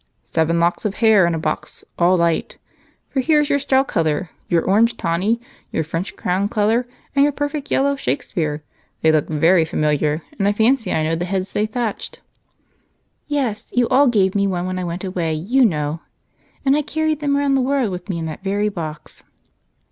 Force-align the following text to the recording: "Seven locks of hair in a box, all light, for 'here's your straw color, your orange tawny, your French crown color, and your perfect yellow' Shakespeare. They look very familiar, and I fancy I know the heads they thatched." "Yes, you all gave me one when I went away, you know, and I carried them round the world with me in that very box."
"Seven 0.25 0.59
locks 0.59 0.83
of 0.83 0.95
hair 0.95 1.27
in 1.27 1.35
a 1.35 1.37
box, 1.37 1.85
all 1.99 2.17
light, 2.17 2.57
for 3.07 3.19
'here's 3.19 3.51
your 3.51 3.59
straw 3.59 3.83
color, 3.83 4.31
your 4.47 4.63
orange 4.63 4.97
tawny, 4.97 5.39
your 5.71 5.83
French 5.83 6.15
crown 6.15 6.49
color, 6.49 6.87
and 7.15 7.21
your 7.21 7.31
perfect 7.31 7.69
yellow' 7.69 7.95
Shakespeare. 7.95 8.63
They 9.01 9.11
look 9.11 9.27
very 9.27 9.63
familiar, 9.63 10.23
and 10.39 10.47
I 10.47 10.53
fancy 10.53 10.91
I 10.91 11.03
know 11.03 11.13
the 11.13 11.25
heads 11.25 11.51
they 11.53 11.67
thatched." 11.67 12.19
"Yes, 13.27 13.71
you 13.75 13.87
all 13.89 14.07
gave 14.07 14.33
me 14.33 14.47
one 14.47 14.65
when 14.65 14.79
I 14.79 14.83
went 14.83 15.03
away, 15.03 15.35
you 15.35 15.63
know, 15.65 16.01
and 16.65 16.75
I 16.75 16.81
carried 16.81 17.19
them 17.19 17.37
round 17.37 17.55
the 17.55 17.61
world 17.61 17.91
with 17.91 18.09
me 18.09 18.17
in 18.17 18.25
that 18.25 18.43
very 18.43 18.69
box." 18.69 19.21